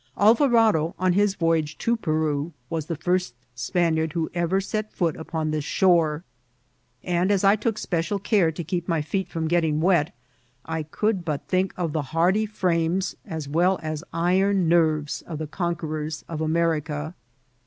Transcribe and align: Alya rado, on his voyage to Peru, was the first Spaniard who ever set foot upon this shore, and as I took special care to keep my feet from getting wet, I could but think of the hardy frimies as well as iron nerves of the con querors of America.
Alya 0.17 0.49
rado, 0.49 0.95
on 0.97 1.13
his 1.13 1.35
voyage 1.35 1.77
to 1.77 1.95
Peru, 1.95 2.53
was 2.71 2.87
the 2.87 2.95
first 2.95 3.35
Spaniard 3.53 4.13
who 4.13 4.31
ever 4.33 4.59
set 4.59 4.91
foot 4.91 5.15
upon 5.15 5.51
this 5.51 5.63
shore, 5.63 6.23
and 7.03 7.29
as 7.29 7.43
I 7.43 7.55
took 7.55 7.77
special 7.77 8.17
care 8.17 8.51
to 8.51 8.63
keep 8.63 8.87
my 8.87 9.03
feet 9.03 9.29
from 9.29 9.47
getting 9.47 9.79
wet, 9.79 10.11
I 10.65 10.81
could 10.81 11.23
but 11.23 11.47
think 11.47 11.75
of 11.77 11.93
the 11.93 12.01
hardy 12.17 12.47
frimies 12.47 13.13
as 13.27 13.47
well 13.47 13.79
as 13.83 14.03
iron 14.11 14.67
nerves 14.67 15.21
of 15.27 15.37
the 15.37 15.45
con 15.45 15.75
querors 15.75 16.23
of 16.27 16.41
America. 16.41 17.13